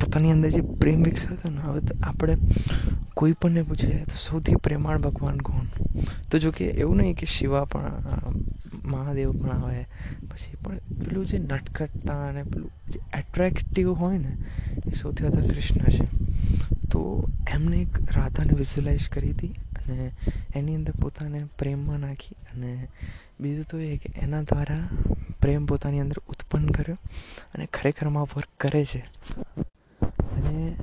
[0.00, 2.34] પોતાની અંદર જે પ્રેમ વિકસાવ્યો હતો ને, હવે આપણે
[3.20, 5.66] કોઈ પણને પૂછે, તો સૌથી પ્રેમાળ ભગવાન કોણ?
[6.30, 8.02] તો જો કે એવું નહીં કે શિવા પણ
[8.84, 9.86] મહાદેવ પણ આવે.
[10.30, 14.36] પછી પણ પેલું જે નટખટતા અને પેલું જે એટ્રેક્ટિવ હોય ને,
[14.86, 16.04] એ સૌથી વધારે કૃષ્ણ છે.
[16.90, 20.10] તો એમને એક રાધાને વિઝ્યુલાઇઝ કરી હતી અને
[20.54, 22.88] એની અંદર પોતાને પ્રેમમાં નાખી અને
[23.40, 24.88] બીજું તો એ કે એના દ્વારા
[25.42, 26.96] પ્રેમ પોતાની અંદર ઉત્પન્ન કર્યો
[27.54, 29.04] અને ખરેખરમાં વર્ક કરે છે.
[30.36, 30.76] અને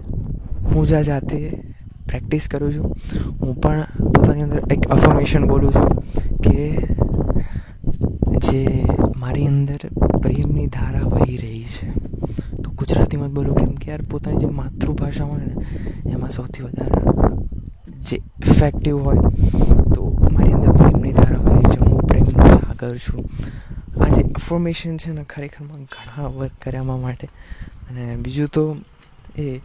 [0.64, 1.64] હું જ્યાં જાતે
[2.08, 2.96] પ્રેક્ટિસ કરું છું.
[3.42, 3.82] હું પણ
[4.16, 5.90] પોતાની અંદર એક અફર્મેશન બોલું છું
[6.38, 6.72] કે
[8.38, 8.86] જે
[9.20, 9.80] મારી અંદર
[10.22, 11.92] પ્રેમની ધારા વહી રહી છે.
[12.64, 15.56] તો ગુજરાતીમાં જ બોલું કેમ કે યાર, પોતાની જે માતૃભાષા હોય ને,
[16.12, 17.02] એમાં સૌથી વધારે
[18.02, 19.16] જે ઇફેક્ટિવ હોય,
[19.96, 21.80] તો મારી અંદર પ્રેમની ધારા વહી છે.
[21.80, 23.30] હું પ્રેમનો સાગર છું.
[24.02, 27.28] આ જે અફર્મેશન છે ને, ખરેખરમાં ઘણા વર્ક કર્યા માટે.
[27.90, 28.78] અને બીજું તો
[29.38, 29.58] એ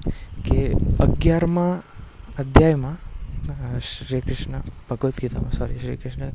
[0.45, 1.92] કે અગિયારમાં
[2.39, 6.31] અધ્યાયમાં શ્રી કૃષ્ણ ભગવદ્ ગીતામાં સોરી શ્રી કૃષ્ણ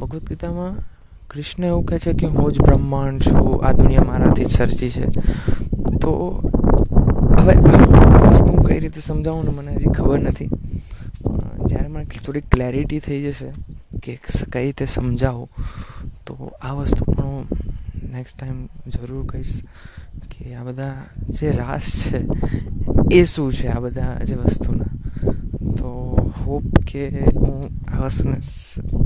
[0.00, 0.74] ભગવદ્ ગીતામાં
[1.30, 5.06] કૃષ્ણ એવું કહે છે કે હું જ બ્રહ્માંડ છું, આ દુનિયા મારાથી જ સર્જી છે.
[6.02, 6.10] તો
[7.38, 7.54] હવે
[8.28, 10.50] વસ્તુ કઈ રીતે સમજાવું ને મને હજી ખબર નથી.
[11.68, 13.48] જ્યારે મને થોડી ક્લેરિટી થઈ જશે
[14.02, 14.18] કે
[14.52, 15.48] કઈ રીતે સમજાવું,
[16.26, 17.46] તો આ વસ્તુ પણ હું
[18.12, 19.54] નેક્સ્ટ ટાઈમ જરૂર કહીશ
[20.30, 20.94] કે આ બધા
[21.40, 22.20] જે રાસ છે,
[23.10, 24.92] એ શું છે આ બધા જે વસ્તુના?
[25.76, 25.88] તો
[26.38, 28.38] હોપ કે હું આ વસ્તુને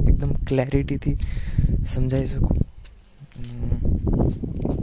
[0.09, 1.16] એકદમ ક્લેરિટીથી
[1.87, 2.57] સમજાવી શકું.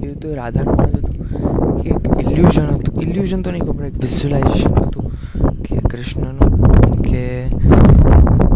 [0.04, 1.82] એવું તો રાધાનું હતું.
[1.82, 3.02] કે એક ઇલ્યુઝન હતું.
[3.02, 5.12] ઇલ્યુઝન તો નહીં ખબર એક વિઝ્યુલાઇઝેશન હતું
[5.63, 7.24] કે કૃષ્ણનું કે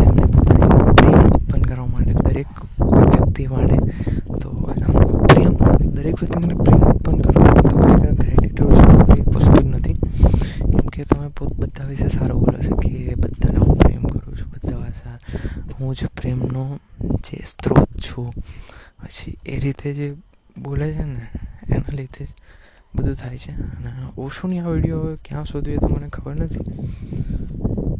[0.05, 2.47] એમને પોતાની પ્રેમ ઉત્પન્ન કરવા માટે દરેક
[2.81, 3.77] વ્યક્તિ માટે
[4.41, 4.49] તો
[5.29, 5.53] પ્રેમ,
[5.91, 6.86] દરેક વ્યક્તિ મને પ્રેમ
[19.67, 20.13] રીતે જે
[20.57, 21.27] બોલે છે ને,
[21.69, 22.27] એના લીધે જ
[22.95, 23.51] બધું થાય છે.
[23.51, 26.59] અને ઓશોની આ વીડિયો હવે ક્યાં શોધ્યું એ તો મને ખબર નથી.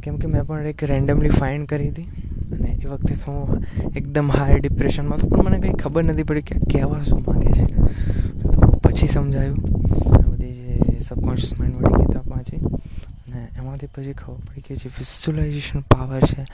[0.03, 2.03] કેમ કે મેં પણ એક રેન્ડમલી ફાઇન્ડ કરી હતી.
[2.51, 3.63] અને એ વખતે તો હું
[3.95, 7.65] એકદમ હાઈ ડિપ્રેશનમાં તો પણ મને કંઈ ખબર નથી પડી કે કહેવા શું માગે છે.
[8.43, 9.57] તો પછી સમજાયું.
[10.25, 12.57] આ બધી જે સબકોન્શિયસ માઇન્ડવાળી કિતાબમાં વાંચી.
[13.37, 16.45] અને એમાંથી પછી ખબર પડી કે જે વિઝ્યુલાઇઝેશન પાવર છે,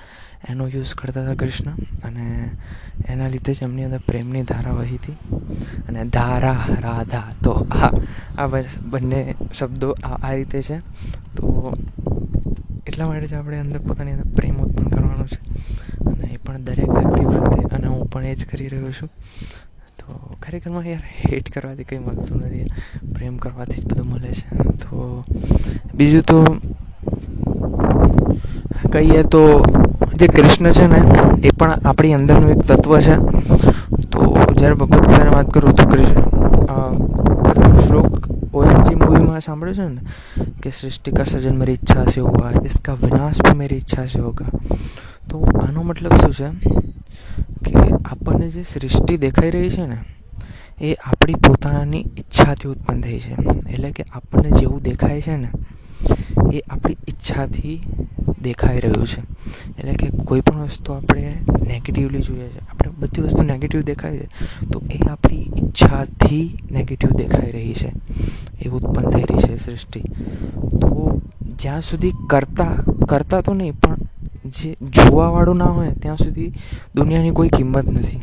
[0.50, 1.72] એનો યુઝ કરતા હતા કૃષ્ણ.
[2.04, 2.50] અને
[3.06, 5.12] એના લીધે જ એમની અંદર પ્રેમની ધારા વહી હતી.
[5.88, 7.92] અને ધારા, રાધા, તો આ
[8.38, 10.78] આ બસ, બંને શબ્દો આ રીતે છે.
[11.36, 11.78] તો
[12.88, 15.40] એટલા માટે જ આપણે અંદર પોતાની અંદર પ્રેમ ઉત્પન્ન કરવાનો છે.
[16.06, 19.10] અને એ પણ દરેક વ્યક્તિ પ્રત્યે અને હું પણ એ જ કરી રહ્યો છું.
[20.08, 22.66] તો ખરેખરમાં યાર હેટ કરવાથી કંઈ મળતું નથી.
[23.16, 24.58] પ્રેમ કરવાથી જ બધું મળે છે.
[24.58, 25.24] તો
[25.96, 26.44] બીજું તો
[28.92, 29.66] કહીએ તો
[30.16, 31.00] જે કૃષ્ણ છે ને,
[31.48, 33.16] એ પણ આપણી અંદરનું એક તત્વ છે.
[34.12, 40.02] તો જ્યારે બબત કથાને વાત કરું તો કૃષ્ણ શ્લોક ઓએમજી મૂવીમાં સાંભળ્યો છે ને?
[40.62, 44.46] કે સૃષ્ટિ કા સર્જન મારી ઈચ્છા છે હોગા ઇસકા વિનાશ પણ મારી ઈચ્છા છે હોગા.
[45.30, 46.83] તો આનો મતલબ શું છે?
[48.06, 49.98] આપણને જે સૃષ્ટિ દેખાઈ રહી છે ને,
[50.82, 53.34] એ આપણી પોતાની ઈચ્છાથી ઉત્પન્ન થઈ છે.
[53.70, 55.50] એટલે કે આપણને જેવું દેખાય છે ને,
[56.54, 57.82] એ આપણી ઈચ્છાથી
[58.42, 59.22] દેખાઈ રહ્યું છે.
[59.80, 61.34] એટલે કે કોઈ પણ વસ્તુ આપણે
[61.68, 64.28] નેગેટિવલી જોઈએ છે, આપણે બધી વસ્તુ નેગેટિવ દેખાય છે,
[64.74, 67.92] તો એ આપણી ઈચ્છાથી નેગેટિવ દેખાઈ રહી છે.
[68.62, 70.02] એ ઉત્પન્ન થઈ રહી છે સૃષ્ટિ.
[70.82, 71.22] તો
[71.60, 72.76] જ્યાં સુધી કરતા
[73.10, 73.98] કરતા તો નહીં, પણ
[74.46, 76.54] જે જોવાવાળું ના હોય, ત્યાં સુધી
[76.96, 78.22] દુનિયાની કોઈ કિંમત નથી.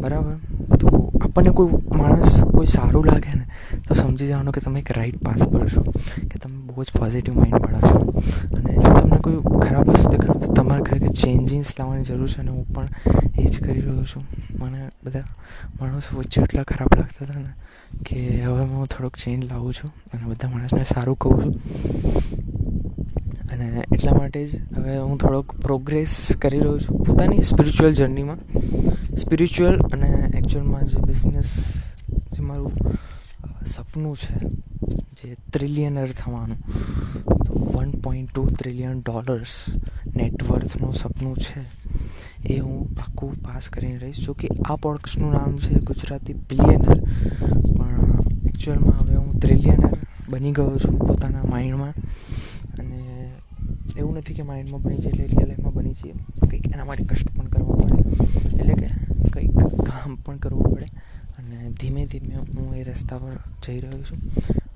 [0.00, 0.34] બરાબર?
[0.76, 3.46] તો આપણને કોઈ માણસ કોઈ સારું લાગે ને,
[3.88, 5.82] તો સમજી જવાનું કે તમે એક રાઈટ પાસ પર છો,
[6.30, 8.22] કે તમે બહુ જ પોઝિટિવ માઇન્ડવાળા છો.
[8.54, 9.36] અને જો તમને કોઈ
[9.68, 12.88] ખરાબ વસ્તુ દેખાય, તો તમારે ખરેખર ચેન્જીસ લાવવાની જરૂર છે અને હું પણ
[13.38, 14.22] એ જ કરી રહ્યો છું.
[14.60, 15.20] મને બધા
[15.80, 17.52] માણસો વચ્ચે એટલા ખરાબ લાગતા હતા ને,
[18.04, 21.60] કે હવે હું થોડોક ચેન્જ લાવું છું અને બધા માણસને સારું કહું છું.
[23.56, 28.40] અને એટલા માટે જ હવે હું થોડોક પ્રોગ્રેસ કરી રહ્યો છું પોતાની સ્પિરિચ્યુઅલ જર્નીમાં
[29.16, 31.50] સ્પિરિચ્યુઅલ અને એકચ્યુઅલમાં જે બિઝનેસ
[32.32, 32.72] જે મારું
[33.66, 34.34] સપનું છે,
[35.14, 36.58] જે ટ્રિલિયનર થવાનું,
[37.44, 39.54] તો one point two trillion dollars
[40.16, 41.60] નેટવર્થનું સપનું છે,
[42.44, 44.20] એ હું પાક્કું પાસ કરીને રહીશ.
[44.26, 47.00] જો કે આ પોડકાસ્ટનું નામ છે ગુજરાતી બિલિયનર
[47.76, 51.94] પણ એકચ્યુઅલમાં હવે હું ટ્રિલિયનર બની ગયો છું પોતાના માઇન્ડમાં
[53.98, 56.12] એવું નથી કે માઇન્ડમાં બની જાય એટલે રિયલ લાઈફમાં બની છે
[56.46, 57.98] કંઈક એના માટે કષ્ટ પણ કરવા પડે.
[58.60, 58.88] એટલે કે
[59.30, 60.86] કંઈક કામ પણ કરવું પડે.
[61.38, 64.18] અને ધીમે ધીમે હું એ રસ્તા પર જઈ રહ્યો છું.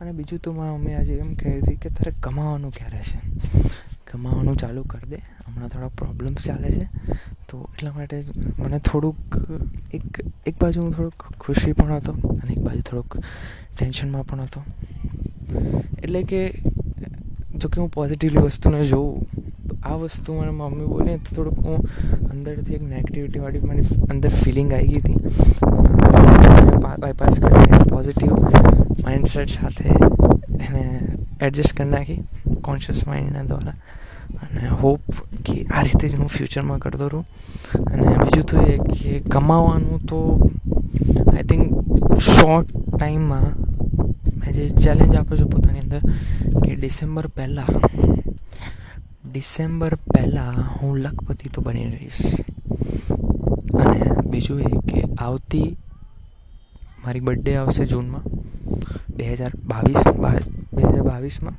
[0.01, 3.19] અને બીજું તો મમ્મી આજે એમ કહી હતી કે તારે કમાવાનું ક્યારે છે?
[4.13, 5.17] કમાવાનું ચાલુ કરી દે.
[5.17, 6.89] હમણાં થોડા પ્રોબ્લેમ્સ ચાલે છે.
[7.49, 8.23] તો એટલા માટે
[8.59, 9.37] મને થોડુંક
[9.95, 13.17] એક એક બાજુ હું થોડુંક ખુશી પણ હતો અને એક બાજુ થોડુંક
[13.79, 14.65] ટેન્શનમાં પણ હતો.
[16.03, 16.63] એટલે કે
[17.61, 19.27] જો કે હું પોઝિટિવલી વસ્તુને જોઉં.
[19.69, 21.79] તો આ વસ્તુ મને મમ્મી બોલી તો થોડુંક હું
[22.31, 25.19] અંદરથી એક નેગેટિવિટીવાળી મારી અંદર ફિલિંગ આવી ગઈ હતી.
[26.83, 28.33] બાયપાસ કરીને પોઝિટિવ
[29.05, 29.89] માઇન્ડસેટ સાથે
[30.67, 30.85] એને
[31.41, 32.21] એડજસ્ટ કરી નાખી
[32.69, 33.77] કોન્શિયસ માઇન્ડના દ્વારા.
[34.43, 35.03] અને હોપ
[35.45, 37.25] કે આ રીતે જ હું ફ્યુચરમાં કરતો રહું.
[37.93, 40.19] અને બીજું તો એ કે કમાવાનું તો
[41.33, 41.65] આઈ થિંક
[42.29, 43.49] શોર્ટ ટાઈમમાં
[44.41, 46.03] મેં જે ચેલેન્જ આપ્યો છું પોતાની અંદર
[46.65, 47.71] કે ડિસેમ્બર પહેલાં
[49.33, 52.21] ડિસેમ્બર પહેલાં હું લખપતિ તો બની રહીશ.
[53.75, 55.77] અને બીજું એ કે આવતી,
[57.05, 58.25] મારી બર્થડે આવશે જૂનમાં,
[59.17, 60.01] બે હજાર બાવીસ,
[60.73, 61.57] બે હજાર બાવીસમાં.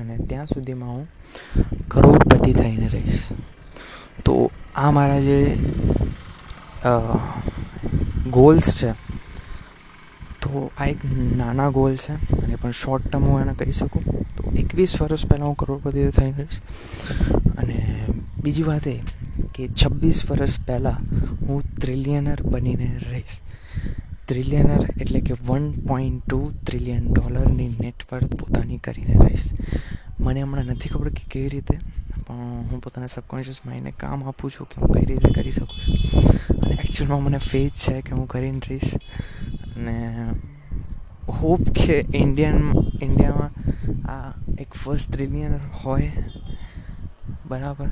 [0.00, 1.08] અને ત્યાં સુધીમાં હું
[1.88, 3.18] કરોડપતિ થઈને રહીશ.
[4.24, 5.38] તો આ મારા જે
[8.30, 8.90] ગોલ્સ છે
[10.46, 11.04] તો આ એક
[11.36, 12.12] નાના ગોલ છે.
[12.42, 14.04] અને પણ શોર્ટ ટર્મ હું એને કહી શકું.
[14.36, 16.60] તો એકવીસ વર્ષ પહેલાં હું કરોડપતિ થઈને રહીશ.
[17.58, 18.06] અને
[18.42, 19.00] બીજી વાત એ
[19.54, 20.98] કે છવ્વીસ વર્ષ પહેલાં
[21.46, 23.38] હું ટ્રિલિયનર બનીને રહીશ.
[24.28, 29.48] ટ્રિલિયનર એટલે કે વન પોઈન્ટ ટુ ટ્રિલિયન ડોલરની નેટવર્થ પોતાની કરીને રહીશ.
[30.20, 31.78] મને હમણાં નથી ખબર કે કેવી રીતે,
[32.26, 32.34] પણ
[32.70, 36.20] હું પોતાના સબકોન્શિયસ માઇન્ડને કામ આપું છું કે હું કઈ રીતે કરી શકું છું.
[36.58, 38.90] અને એકચ્યુઅલમાં મને ફેથ છે કે હું કરીને રહીશ.
[39.76, 40.30] અને
[41.28, 43.50] હોપ કે ઇન્ડિયન ઇન્ડિયામાં
[44.08, 46.12] આ એક ફર્સ્ટ ટ્રિલિયનર હોય.
[47.46, 47.88] બરાબર.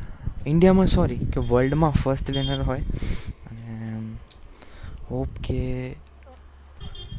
[0.46, 2.80] ઇન્ડિયામાં સોરી કે વર્લ્ડમાં ફર્સ્ટ ટ્રિલિયનર હોય.
[3.22, 3.98] અને
[5.10, 5.92] હોપ કે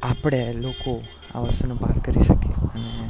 [0.03, 1.03] આપણે લોકો
[1.35, 2.51] આ વસ્તુને પાર કરી શકીએ.
[2.51, 3.09] અને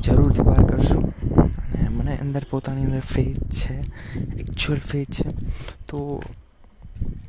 [0.00, 1.14] જરૂરથી પાર કરશું.
[1.40, 3.74] અને મને અંદર પોતાની અંદર ફેથ છે.
[4.18, 5.28] એકચ્યુઅલ ફેથ છે.
[5.88, 6.22] તો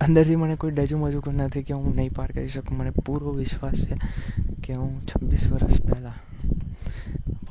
[0.02, 2.78] અંદરથી મને કોઈ ડજુમજુ નથી કે હું નહીં પાર કરી શકું.
[2.78, 3.96] મને પૂરો વિશ્વાસ છે
[4.64, 6.20] કે હું છવ્વીસ વર્ષ પહેલાં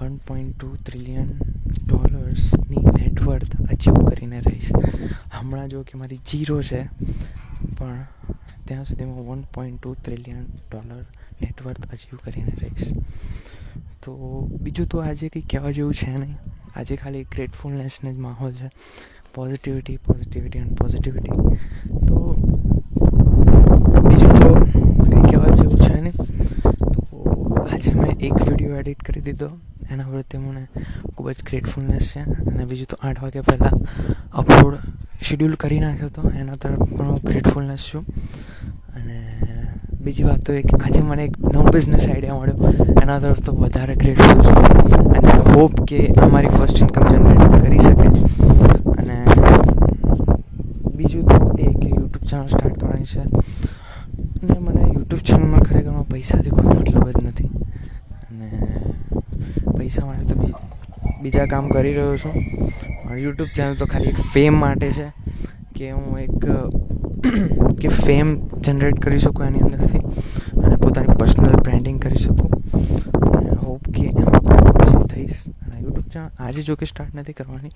[0.00, 1.28] વન પોઈન્ટ ટુ ટ્રિલિયન
[1.86, 4.72] ડોલર્સની નેટવર્થ અચીવ કરીને રહીશ.
[5.32, 6.82] હમણાં જો કે મારી જીરો છે,
[7.78, 8.06] પણ
[8.64, 11.04] ત્યાં સુધીમાં one point two trillion dollar
[11.42, 12.88] net worth achieve કરીને રહીશ.
[14.02, 14.12] તો
[14.60, 16.36] બીજું તો આજે કંઈ કહેવા જેવું છે નહીં.
[16.76, 18.70] આજે ખાલી ગ્રેટફુલનેસનો જ માહોલ છે.
[19.34, 21.34] પોઝિટિવિટી પોઝિટિવિટી એન્ડ પોઝિટિવિટી
[22.06, 22.16] તો
[24.08, 24.50] બીજું તો
[25.04, 26.16] કંઈ કહેવા જેવું છે નહીં.
[26.92, 29.48] તો આજે મેં એક વીડિયો એડિટ કરી દીધો.
[29.90, 30.66] એના પ્રત્યે મને
[31.16, 32.20] ખૂબ જ ગ્રેટફુલનેસ છે.
[32.20, 33.74] અને બીજું તો આઠ વાગ્યા પહેલાં
[34.32, 34.76] અપલોડ
[35.22, 36.30] શેડ્યુલ કરી નાખ્યો હતો.
[36.30, 38.04] એના તરફ પણ હું ગ્રેટફુલનેસ છું.
[38.96, 39.16] અને
[40.00, 42.72] બીજી વાત તો એક આજે મને એક નવો બિઝનેસ આઈડિયા મળ્યો.
[43.02, 44.56] એના તરફ તો વધારે ગ્રેટફુલ છું.
[45.16, 48.08] અને હોપ કે અમારી ફર્સ્ટ ઇન્કમ જનરેટ કરી શકે
[48.92, 49.16] અને
[51.02, 53.20] બીજું તો એ કે યુટ્યુબ ચેનલ સ્ટાર્ટ કરવાની છે.
[54.42, 57.48] અને મને યુટ્યુબ ચેનલમાં ખરેખરમાં પૈસાથી કોઈ મતલબ જ નથી.
[58.30, 58.48] અને
[59.78, 60.40] પૈસા માટે તો
[61.22, 62.32] બીજા કામ કરી રહ્યો છું.
[63.08, 65.06] પણ યુટ્યુબ ચેનલ તો ખાલી ફેમ માટે છે
[65.76, 66.30] કે હું એક,
[67.80, 69.98] કે ફેમ જનરેટ કરી શકું એની અંદરથી
[70.64, 72.50] અને પોતાની પર્સનલ બ્રાન્ડિંગ કરી શકું.
[73.38, 75.44] અને હોપ કે એમાં થઈશ.
[75.82, 77.68] યુટ્યુબ ચેનલ આજે જો કે સ્ટાર્ટ નથી કરવાની.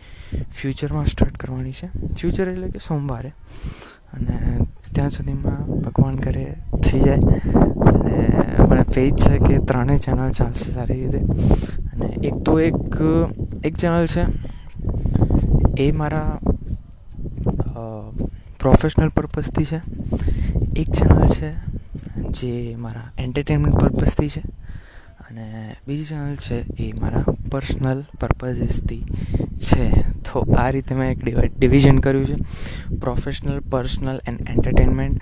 [0.61, 1.87] ફ્યુચરમાં સ્ટાર્ટ કરવાની છે.
[2.15, 3.33] ફ્યુચર એટલે કે સોમવારે.
[4.13, 4.59] અને
[4.95, 7.17] ત્યાં સુધીમાં ભગવાન કરે થઈ જાય.
[7.91, 8.29] અને
[8.69, 11.19] મને ફેજ છે કે ત્રણેય ચેનલ ચાલશે સારી રીતે.
[11.93, 12.75] અને એક તો એક
[13.65, 14.25] એક ચેનલ છે.
[15.83, 16.39] એ મારા
[18.59, 19.81] પ્રોફેશનલ પર્પઝથી છે.
[20.81, 21.51] એક ચેનલ છે
[22.31, 24.66] જે મારા એન્ટરટેનમેન્ટ પર્પઝથી છે.
[25.37, 29.03] અને બીજી ચેનલ છે એ મારા પર્સનલ પર્પઝીસથી
[29.59, 29.91] છે.
[30.01, 32.37] તો આ રીતે મેં એક ડિવિઝન કર્યું છે.
[32.97, 35.21] પ્રોફેશનલ પર્સનલ એન્ડ એન્ટરટેનમેન્ટ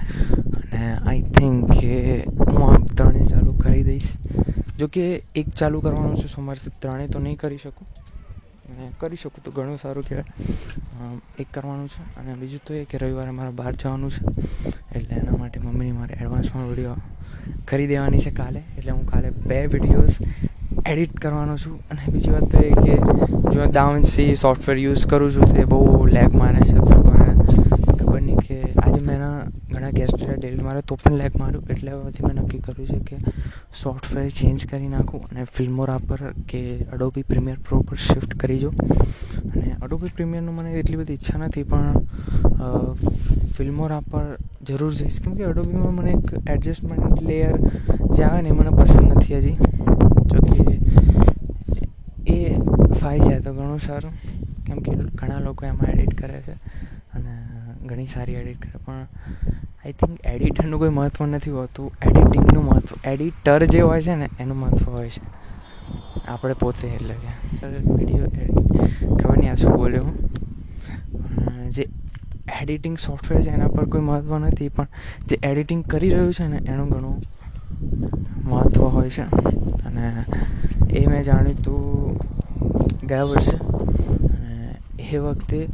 [0.56, 4.12] અને આઈ થિંક કે હું આ ત્રણેય ચાલુ કરી દઈશ.
[4.78, 7.86] જો કે એક ચાલુ કરવાનું છે સોમવારથી, ત્રણેય તો નહીં કરી શકું.
[8.68, 10.24] અને કરી શકું તો ઘણું સારું કહેવાય.
[11.38, 12.20] એક કરવાનું છે.
[12.20, 14.24] અને બીજું તો એ કે રવિવારે મારે બહાર જવાનું છે.
[14.96, 16.94] એટલે એના માટે મમ્મીની મારે એડવાન્સમાં વીડિયો
[17.70, 18.60] કરી દેવાની છે કાલે.
[18.76, 20.16] એટલે હું કાલે બે વિડીયોઝ
[20.92, 21.76] એડિટ કરવાનો છું.
[21.90, 22.94] અને બીજી વાત તો એ કે
[23.54, 26.78] જો દાવન્સી સોફ્ટવેર યુઝ કરું છું, તે બહુ લેગ મારે છે.
[26.88, 26.96] તો
[27.98, 29.36] ખબર નહીં કે આજે મેં એના
[29.72, 33.16] ઘણા ગેસ્ટ ડિલીટ મારે, તો પણ લેગ માર્યું એટલે પછી મેં નક્કી કર્યું છે કે
[33.82, 36.62] સોફ્ટવેર ચેન્જ કરી નાખું અને ફિલ્મોરા પર કે
[36.94, 38.70] અડોબી પ્રીમિયર પ્રો પર શિફ્ટ કરી જો
[39.54, 41.94] અને અડોબી પ્રીમિયરનું મને એટલી બધી ઈચ્છા નથી, પણ
[43.54, 44.26] ફિલ્મોરા પર
[44.62, 45.18] જરૂર જઈશ.
[45.20, 47.56] કેમ કે અડોબીમાં મને એક એડજસ્ટમેન્ટ લેયર
[48.14, 49.56] જે આવે ને એ મને પસંદ નથી હજી.
[50.30, 50.62] જો કે
[52.28, 52.38] એ
[53.00, 54.12] ફાઈ જાય તો ઘણું સારું.
[54.66, 56.54] કેમ કે ઘણા લોકો એમાં એડિટ કરે છે
[57.14, 57.32] અને
[57.86, 58.76] ઘણી સારી એડિટ કરે.
[58.86, 59.06] પણ
[59.84, 61.88] આઈ થિંક એડિટરનું કોઈ મહત્ત્વ નથી હોતું.
[62.02, 65.22] એડિટિંગનું મહત્ત્વ એડિટર જે હોય છે ને, એનું મહત્ત્વ હોય છે.
[66.28, 67.30] આપણે પોતે એટલે કે.
[67.88, 68.28] વીડિયો
[69.20, 71.88] ખબર નહીં આ શું બોલ્યો હું જે
[72.62, 74.86] એડિટિંગ સોફ્ટવેર છે એના પર કોઈ મહત્ત્વ નથી, પણ
[75.28, 77.22] જે એડિટિંગ કરી રહ્યું છે ને, એનું ઘણું
[78.44, 79.22] મહત્ત્વ હોય છે.
[79.84, 80.24] અને
[80.90, 82.18] એ મેં જાણ્યું તું
[83.06, 83.56] ગયા વર્ષે.
[84.26, 85.68] અને એ વખતે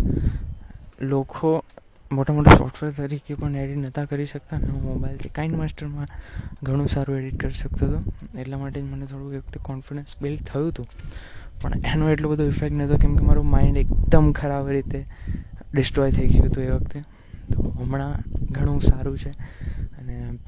[1.03, 1.65] લોકો
[2.13, 6.09] મોટા મોટા સોફ્ટવેર તરીકે પણ એડિટ નહોતા કરી શકતા અને હું મોબાઈલથી કાઇન્ડ માસ્ટરમાં
[6.63, 8.01] ઘણું સારું એડિટ કરી શકતો હતો.
[8.39, 10.87] એટલા માટે જ મને થોડું એ વખતે કોન્ફિડન્સ બિલ્ડ થયું હતું.
[11.61, 15.07] પણ એનો એટલો બધો ઇફેક્ટ નહોતો કેમ કે મારું માઇન્ડ એકદમ ખરાબ રીતે
[15.75, 17.01] ડિસ્ટ્રોય થઈ ગયું હતું એ વખતે.
[17.55, 18.15] તો હમણાં
[18.51, 19.31] ઘણું સારું છે
[19.99, 20.39] અને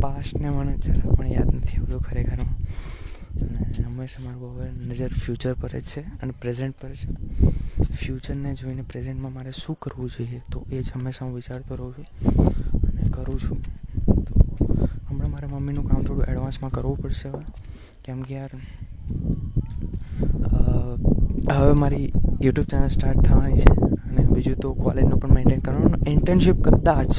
[0.00, 2.56] પાસ્ટને મને જરા પણ યાદ નથી આવતું ખરેખરમાં.
[3.34, 7.08] અને હંમેશા મારું હવે નજર ફ્યુચર પર જ છે અને પ્રેઝન્ટ પર છે.
[7.84, 12.06] ફ્યુચરને જોઈને પ્રેઝન્ટમાં મારે શું કરવું જોઈએ તો એ જ હંમેશા હું વિચારતો રહું છું
[12.88, 13.58] અને કરું છું.
[14.24, 14.34] તો
[15.08, 17.44] હમણાં મારે મમ્મીનું કામ થોડું એડવાન્સમાં કરવું પડશે હવે.
[18.04, 18.50] કેમ કે યાર
[21.52, 23.72] હવે મારી યુટ્યુબ ચેનલ સ્ટાર્ટ થવાની છે
[24.08, 26.00] અને બીજું તો કોલેજનું પણ મેન્ટેન કરવાનું.
[26.06, 27.12] ઇન્ટર્નશીપ કદાચ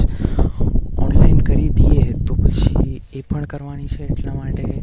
[0.98, 4.82] ઓનલાઈન કરી દઈએ તો પછી એ પણ કરવાની છે એટલા માટે.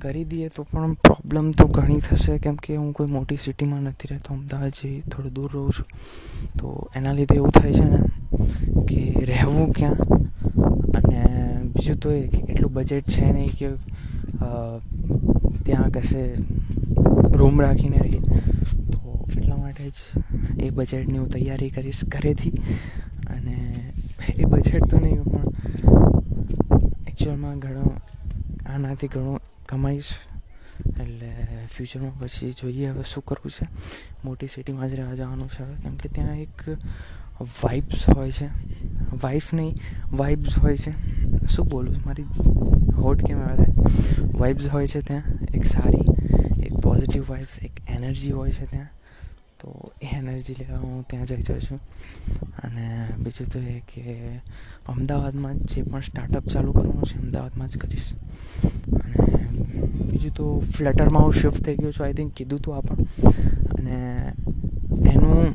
[0.00, 2.38] કરી દઈએ તો પણ પ્રોબ્લેમ તો ઘણી થશે.
[2.38, 5.88] કેમ કે હું કોઈ મોટી સિટીમાં નથી રહેતો, અમદાવાદ જેવી થોડું દૂર રહું છું.
[6.58, 8.00] તો એના લીધે એવું થાય છે ને
[8.88, 9.98] કે રહેવું ક્યાં?
[10.96, 11.20] અને
[11.74, 13.68] બીજું તો એ કે એટલું બજેટ છે નહીં કે
[15.64, 16.22] ત્યાં કશે
[17.36, 18.20] રૂમ રાખીને રહીએ
[18.92, 19.94] તો એટલા માટે જ
[20.62, 22.50] એ બજેટની હું તૈયારી કરીશ ઘરેથી.
[23.30, 23.74] અને
[24.36, 25.52] એ બજેટ તો નહીં, પણ
[27.08, 27.92] એકચ્યુઅલમાં ઘણો,
[28.66, 30.12] આનાથી ઘણું કમાઈશ.
[31.00, 31.30] એટલે
[31.76, 33.68] ફ્યુચરમાં પછી જોઈએ હવે શું કરવું છે.
[34.24, 36.68] મોટી સિટીમાં જ રહેવા જવાનું છે હવે, કેમ કે ત્યાં એક
[37.40, 38.46] વાઇબ્સ હોય છે.
[39.22, 39.74] વાઇફ નહીં
[40.12, 40.92] વાઇબ્સ હોય છે.
[41.46, 41.96] શું બોલું?
[42.06, 42.22] મારી
[42.92, 43.66] હોટ કેમ આવે?
[44.38, 45.22] વાઇબ્સ હોય છે ત્યાં.
[45.54, 46.15] એક સારી
[46.86, 48.86] પોઝિટિવ વાઇબ્સ એક એનર્જી હોય છે ત્યાં,
[49.60, 51.80] તો એ એનર્જી લેવા હું ત્યાં જઈ રહ્યો છું.
[52.64, 54.02] અને બીજું તો એ કે
[54.86, 58.12] અમદાવાદમાં જે પણ સ્ટાર્ટઅપ ચાલુ કરવાનું છે, અમદાવાદમાં જ કરીશ.
[59.02, 59.42] અને
[60.10, 63.02] બીજું તો ફ્લટરમાં હું શિફ્ટ થઈ ગયો છું આઈ થિંક કીધું તું આ પણ.
[63.78, 63.96] અને
[65.10, 65.54] એનું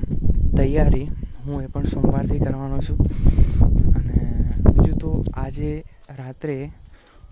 [0.57, 1.07] તૈયારી
[1.45, 2.97] હું એ પણ સોમવારથી કરવાનો છું.
[3.95, 4.17] અને
[4.71, 5.83] બીજું તો આજે
[6.17, 6.71] રાત્રે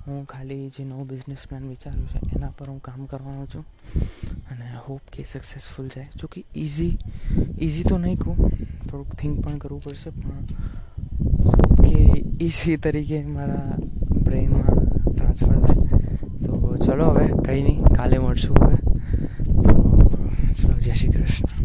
[0.09, 3.65] હું ખાલી જે નવો બિઝનેસ પ્લાન વિચાર્યું છે, એના પર હું કામ કરવાનો છું
[4.51, 6.09] અને હોપ કે સક્સેસફુલ જાય.
[6.19, 6.97] જો કે ઇઝી
[7.59, 8.37] ઇઝી તો નહીં કહું,
[8.87, 10.45] થોડુંક થિંક પણ કરવું પડશે, પણ
[11.45, 11.99] હોપ કે
[12.39, 13.77] ઇઝી તરીકે મારા
[14.23, 14.73] બ્રેઇનમાં
[15.13, 15.81] ટ્રાન્સફર થાય.
[16.45, 18.75] તો ચલો હવે, કંઈ નહીં, કાલે મળશું હવે.
[19.63, 19.73] તો
[20.59, 21.58] ચલો, જય શ્રી કૃષ્ણ.